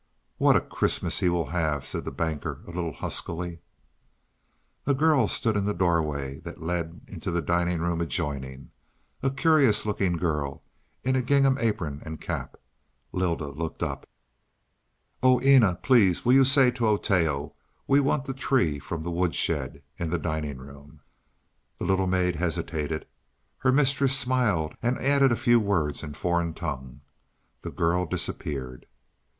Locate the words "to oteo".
16.71-17.53